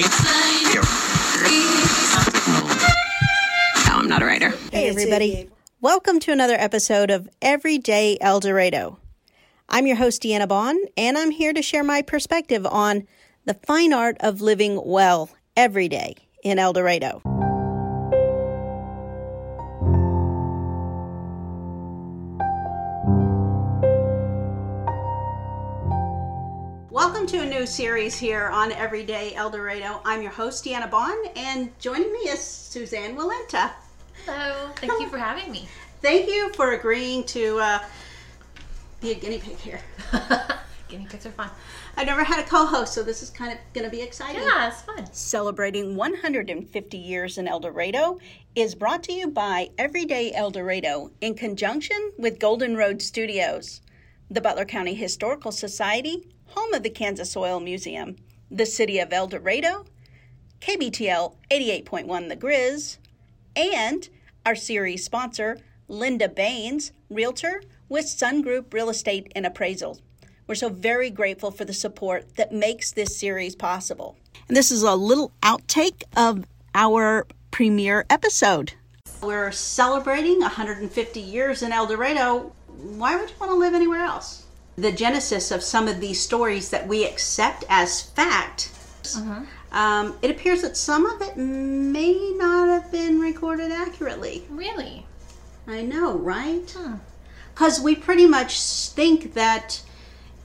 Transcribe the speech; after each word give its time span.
No, 0.00 0.82
I'm 3.94 4.06
not 4.06 4.22
a 4.22 4.26
writer. 4.26 4.50
Hey, 4.70 4.88
everybody. 4.88 5.50
Welcome 5.80 6.20
to 6.20 6.30
another 6.32 6.54
episode 6.54 7.10
of 7.10 7.28
Everyday 7.42 8.16
El 8.20 8.38
Dorado. 8.38 9.00
I'm 9.68 9.88
your 9.88 9.96
host, 9.96 10.22
Deanna 10.22 10.46
Bond, 10.46 10.88
and 10.96 11.18
I'm 11.18 11.32
here 11.32 11.52
to 11.52 11.62
share 11.62 11.82
my 11.82 12.02
perspective 12.02 12.64
on 12.64 13.08
the 13.44 13.54
fine 13.54 13.92
art 13.92 14.16
of 14.20 14.40
living 14.40 14.80
well 14.84 15.30
every 15.56 15.88
day 15.88 16.14
in 16.44 16.60
El 16.60 16.72
Dorado. 16.72 17.20
Welcome 27.08 27.26
to 27.28 27.40
a 27.40 27.46
new 27.46 27.64
series 27.64 28.18
here 28.18 28.48
on 28.48 28.70
Everyday 28.70 29.34
El 29.34 29.48
Dorado. 29.48 30.02
I'm 30.04 30.20
your 30.20 30.30
host, 30.30 30.62
Deanna 30.62 30.90
Bond, 30.90 31.30
and 31.36 31.70
joining 31.80 32.12
me 32.12 32.18
is 32.18 32.38
Suzanne 32.38 33.16
Walenta. 33.16 33.70
Hello. 34.26 34.68
Thank 34.76 34.92
you 35.00 35.08
for 35.08 35.16
having 35.16 35.50
me. 35.50 35.66
Thank 36.02 36.28
you 36.28 36.52
for 36.52 36.72
agreeing 36.72 37.24
to 37.24 37.58
uh, 37.60 37.78
be 39.00 39.12
a 39.12 39.14
guinea 39.14 39.38
pig 39.38 39.56
here. 39.56 39.80
Guinea 40.88 41.06
pigs 41.08 41.24
are 41.24 41.30
fun. 41.30 41.48
I've 41.96 42.06
never 42.06 42.22
had 42.22 42.40
a 42.40 42.46
co-host, 42.46 42.92
so 42.92 43.02
this 43.02 43.22
is 43.22 43.30
kind 43.30 43.52
of 43.52 43.58
going 43.72 43.86
to 43.86 43.90
be 43.90 44.02
exciting. 44.02 44.42
Yeah, 44.42 44.68
it's 44.68 44.82
fun. 44.82 45.10
Celebrating 45.10 45.96
150 45.96 46.98
years 46.98 47.38
in 47.38 47.48
El 47.48 47.60
Dorado 47.60 48.18
is 48.54 48.74
brought 48.74 49.02
to 49.04 49.14
you 49.14 49.28
by 49.28 49.70
Everyday 49.78 50.34
El 50.34 50.50
Dorado 50.50 51.10
in 51.22 51.34
conjunction 51.34 52.12
with 52.18 52.38
Golden 52.38 52.76
Road 52.76 53.00
Studios, 53.00 53.80
the 54.30 54.42
Butler 54.42 54.66
County 54.66 54.92
Historical 54.92 55.52
Society, 55.52 56.34
home 56.48 56.74
of 56.74 56.82
the 56.82 56.90
Kansas 56.90 57.36
Oil 57.36 57.60
Museum, 57.60 58.16
the 58.50 58.66
City 58.66 58.98
of 58.98 59.12
El 59.12 59.26
Dorado, 59.26 59.84
KBTL 60.60 61.34
88.1 61.50 62.28
The 62.28 62.36
Grizz, 62.36 62.98
and 63.54 64.08
our 64.44 64.54
series 64.54 65.04
sponsor, 65.04 65.58
Linda 65.88 66.28
Baines, 66.28 66.92
Realtor 67.10 67.62
with 67.88 68.08
Sun 68.08 68.42
Group 68.42 68.72
Real 68.72 68.90
Estate 68.90 69.32
and 69.34 69.46
Appraisal. 69.46 69.98
We're 70.46 70.54
so 70.54 70.68
very 70.70 71.10
grateful 71.10 71.50
for 71.50 71.64
the 71.64 71.74
support 71.74 72.36
that 72.36 72.52
makes 72.52 72.92
this 72.92 73.18
series 73.18 73.54
possible. 73.54 74.16
And 74.48 74.56
this 74.56 74.70
is 74.70 74.82
a 74.82 74.94
little 74.94 75.32
outtake 75.42 76.02
of 76.16 76.44
our 76.74 77.26
premiere 77.50 78.06
episode. 78.08 78.72
We're 79.22 79.52
celebrating 79.52 80.40
150 80.40 81.20
years 81.20 81.62
in 81.62 81.72
El 81.72 81.86
Dorado. 81.86 82.52
Why 82.68 83.16
would 83.16 83.28
you 83.28 83.36
want 83.38 83.52
to 83.52 83.58
live 83.58 83.74
anywhere 83.74 84.04
else? 84.04 84.44
The 84.78 84.92
genesis 84.92 85.50
of 85.50 85.64
some 85.64 85.88
of 85.88 86.00
these 86.00 86.20
stories 86.20 86.70
that 86.70 86.86
we 86.86 87.04
accept 87.04 87.64
as 87.68 88.00
fact, 88.00 88.70
uh-huh. 89.16 89.40
um, 89.72 90.16
it 90.22 90.30
appears 90.30 90.62
that 90.62 90.76
some 90.76 91.04
of 91.04 91.20
it 91.20 91.36
may 91.36 92.32
not 92.36 92.68
have 92.68 92.92
been 92.92 93.18
recorded 93.18 93.72
accurately. 93.72 94.44
Really? 94.48 95.04
I 95.66 95.82
know, 95.82 96.16
right? 96.16 96.76
Because 97.52 97.80
we 97.80 97.96
pretty 97.96 98.26
much 98.26 98.60
think 98.90 99.34
that 99.34 99.82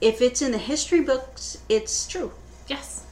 if 0.00 0.20
it's 0.20 0.42
in 0.42 0.50
the 0.50 0.58
history 0.58 1.00
books, 1.00 1.58
it's 1.68 2.08
true. 2.08 2.32
Yes. 2.66 3.06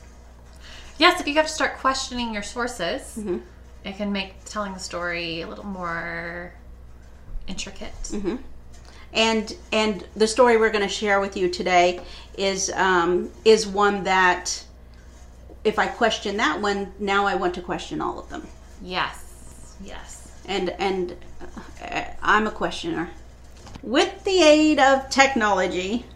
Yes, 0.98 1.20
if 1.20 1.29
you 1.29 1.34
have 1.34 1.47
to 1.47 1.53
start 1.53 1.79
questioning 1.79 2.34
your 2.34 2.42
sources, 2.42 3.17
mm-hmm. 3.17 3.39
it 3.84 3.97
can 3.97 4.11
make 4.11 4.45
telling 4.45 4.75
the 4.75 4.81
story 4.81 5.42
a 5.42 5.47
little 5.47 5.67
more 5.67 6.53
intricate. 7.47 7.95
Mm-hmm. 8.11 8.36
And 9.13 9.55
and 9.73 10.07
the 10.17 10.27
story 10.27 10.57
we're 10.57 10.71
going 10.71 10.87
to 10.87 10.95
share 10.95 11.21
with 11.21 11.37
you 11.37 11.49
today 11.49 12.01
is 12.39 12.71
um, 12.73 13.31
is 13.45 13.67
one 13.67 14.05
that 14.05 14.65
if 15.65 15.79
I 15.79 15.87
question 15.87 16.37
that 16.39 16.61
one, 16.61 16.93
now 16.99 17.27
I 17.27 17.35
want 17.35 17.55
to 17.55 17.63
question 17.63 18.01
all 18.01 18.19
of 18.19 18.29
them. 18.31 18.47
Yes. 18.83 19.77
Yes. 19.85 20.33
And 20.47 20.71
and 20.71 21.17
uh, 21.83 22.05
I'm 22.23 22.47
a 22.47 22.51
questioner. 22.51 23.11
With 23.83 24.25
the 24.25 24.42
aid 24.42 24.79
of 24.79 25.11
technology 25.11 26.07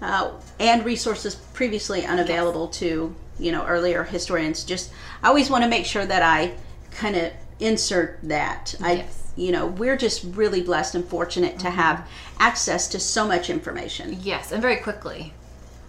uh, 0.00 0.32
and 0.58 0.84
resources 0.84 1.34
previously 1.34 2.04
unavailable 2.04 2.68
to 2.68 3.14
you 3.38 3.52
know 3.52 3.64
earlier 3.66 4.04
historians, 4.04 4.64
just 4.64 4.92
I 5.22 5.28
always 5.28 5.50
want 5.50 5.64
to 5.64 5.70
make 5.70 5.86
sure 5.86 6.04
that 6.04 6.22
I 6.22 6.54
kind 6.90 7.16
of 7.16 7.32
insert 7.60 8.18
that. 8.24 8.74
I 8.80 8.92
Yes. 8.92 9.21
You 9.36 9.52
know 9.52 9.66
we're 9.66 9.96
just 9.96 10.24
really 10.24 10.62
blessed 10.62 10.94
and 10.94 11.04
fortunate 11.04 11.58
to 11.60 11.70
have 11.70 11.98
mm-hmm. 11.98 12.42
access 12.42 12.88
to 12.88 13.00
so 13.00 13.26
much 13.26 13.50
information. 13.50 14.18
Yes, 14.22 14.52
and 14.52 14.60
very 14.60 14.76
quickly. 14.76 15.32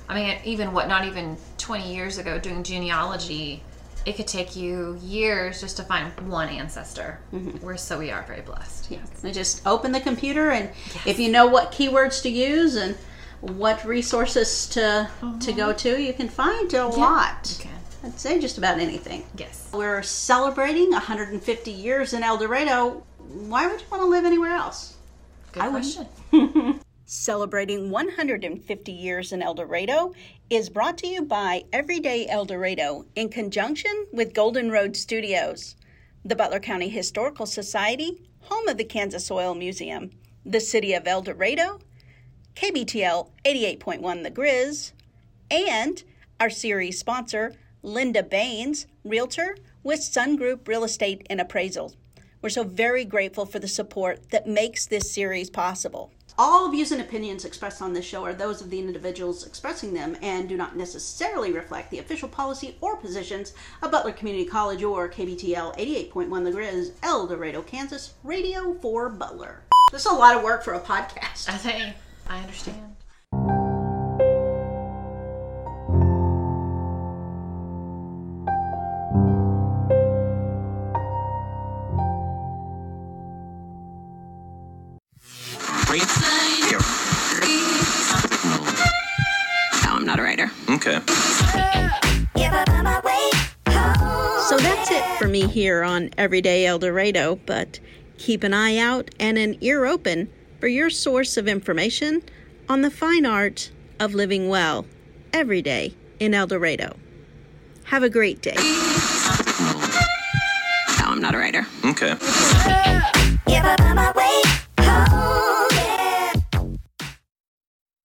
I 0.10 0.16
mean, 0.16 0.38
even 0.44 0.74
what, 0.74 0.88
not 0.88 1.06
even 1.06 1.38
20 1.58 1.94
years 1.94 2.18
ago, 2.18 2.38
doing 2.38 2.64
genealogy, 2.64 3.64
it 4.06 4.18
could 4.18 4.28
take 4.28 4.56
you 4.56 5.00
years 5.02 5.62
just 5.62 5.78
to 5.78 5.84
find 5.84 6.12
one 6.30 6.50
ancestor. 6.50 7.20
Mm-hmm. 7.34 7.66
We're 7.66 7.78
so 7.78 8.00
we 8.00 8.12
are 8.12 8.24
very 8.24 8.42
blessed. 8.42 8.92
Yes. 8.92 9.24
I 9.24 9.32
just 9.32 9.66
open 9.66 9.92
the 9.92 10.02
computer 10.02 10.52
and 10.52 10.70
if 11.06 11.20
you 11.20 11.32
know 11.32 11.48
what 11.48 11.72
keywords 11.72 12.22
to 12.24 12.30
use 12.30 12.76
and 12.76 12.96
what 13.40 13.84
resources 13.86 14.68
to 14.70 15.10
to 15.22 15.26
mm-hmm. 15.26 15.58
go 15.58 15.74
to, 15.74 16.02
you 16.02 16.14
can 16.14 16.30
find 16.30 16.74
a 16.74 16.88
lot. 16.88 17.56
You 17.58 17.64
can. 17.64 17.80
I'd 18.04 18.20
say 18.20 18.40
just 18.40 18.58
about 18.58 18.80
anything. 18.80 19.26
Yes. 19.38 19.70
We're 19.74 20.04
celebrating 20.04 20.92
150 20.92 21.72
years 21.72 22.14
in 22.14 22.22
El 22.22 22.38
Dorado. 22.38 23.04
Why 23.30 23.68
would 23.68 23.82
you 23.82 23.88
want 23.90 24.04
to 24.04 24.08
live 24.08 24.26
anywhere 24.26 24.54
else? 24.54 24.96
Good 25.52 25.64
I 25.64 25.70
wouldn't. 25.70 25.94
question. 26.32 26.80
Celebrating 27.06 27.90
150 27.90 28.92
years 28.92 29.32
in 29.32 29.42
El 29.42 29.54
Dorado 29.54 30.14
is 30.50 30.70
brought 30.70 30.98
to 31.00 31.08
you 31.08 31.22
by 31.24 31.64
Everyday 31.72 32.28
El 32.28 32.46
Dorado 32.46 33.06
in 33.16 33.30
conjunction 33.30 34.08
with 34.12 34.34
Golden 34.34 34.72
Road 34.72 34.96
Studios, 34.96 35.76
the 36.26 36.36
Butler 36.36 36.60
County 36.60 36.90
Historical 36.90 37.46
Society, 37.46 38.22
home 38.42 38.68
of 38.68 38.78
the 38.78 38.84
Kansas 38.84 39.30
Oil 39.30 39.56
Museum, 39.56 40.12
the 40.46 40.60
City 40.60 40.94
of 40.94 41.08
El 41.08 41.22
Dorado, 41.22 41.80
KBTL 42.56 43.30
88.1 43.46 44.24
The 44.24 44.32
Grizz, 44.32 44.92
and 45.50 46.04
our 46.40 46.50
series 46.50 47.00
sponsor, 47.00 47.54
Linda 47.82 48.24
Baines, 48.24 48.86
Realtor 49.04 49.58
with 49.84 50.02
Sun 50.02 50.36
Group 50.38 50.68
Real 50.68 50.84
Estate 50.84 51.26
and 51.30 51.40
Appraisal. 51.42 51.94
We're 52.44 52.50
so 52.50 52.66
very 52.66 53.06
grateful 53.06 53.46
for 53.46 53.60
the 53.60 53.70
support 53.70 54.32
that 54.32 54.46
makes 54.46 54.86
this 54.86 55.10
series 55.10 55.50
possible. 55.50 56.12
All 56.38 56.70
views 56.70 56.92
and 56.92 57.00
opinions 57.00 57.46
expressed 57.46 57.82
on 57.82 57.94
this 57.94 58.04
show 58.04 58.26
are 58.26 58.34
those 58.34 58.60
of 58.60 58.70
the 58.70 58.80
individuals 58.80 59.48
expressing 59.48 59.94
them 59.94 60.18
and 60.22 60.50
do 60.50 60.58
not 60.58 60.76
necessarily 60.76 61.54
reflect 61.54 61.90
the 61.90 62.00
official 62.00 62.28
policy 62.28 62.76
or 62.82 62.98
positions 62.98 63.54
of 63.82 63.92
Butler 63.92 64.12
Community 64.12 64.44
College 64.44 64.84
or 64.84 65.08
KBTL 65.08 65.78
88.1 65.78 66.44
The 66.44 66.52
Grizz, 66.52 66.92
El 67.02 67.28
Dorado, 67.28 67.62
Kansas, 67.62 68.16
Radio 68.26 68.74
for 68.82 69.08
Butler. 69.08 69.62
This 69.94 70.06
is 70.06 70.12
a 70.12 70.16
lot 70.16 70.36
of 70.36 70.44
work 70.44 70.66
for 70.66 70.74
a 70.74 70.82
podcast. 70.82 71.48
I 71.48 71.56
think 71.56 71.96
I 72.28 72.40
understand. 72.40 72.93
Okay. 90.74 91.00
So 94.48 94.58
that's 94.58 94.90
it 94.92 95.04
for 95.20 95.28
me 95.28 95.48
here 95.48 95.84
on 95.84 96.10
Everyday 96.18 96.66
El 96.66 96.80
Dorado, 96.80 97.36
but 97.46 97.80
keep 98.18 98.44
an 98.44 98.56
eye 98.56 98.78
out 98.78 99.10
and 99.20 99.38
an 99.38 99.56
ear 99.62 99.86
open 99.86 100.30
for 100.60 100.68
your 100.68 100.90
source 100.90 101.38
of 101.38 101.48
information 101.48 102.24
on 102.68 102.82
the 102.82 102.90
fine 102.90 103.26
art 103.26 103.72
of 104.00 104.16
living 104.16 104.50
well 104.50 104.88
every 105.32 105.62
day 105.62 105.94
in 106.20 106.34
El 106.34 106.48
Dorado. 106.48 106.96
Have 107.86 108.02
a 108.02 108.10
great 108.10 108.42
day. 108.42 108.56
No, 108.56 108.64
I'm 111.06 111.22
not 111.22 111.36
a 111.36 111.38
writer. 111.38 111.68
Okay. 111.86 112.16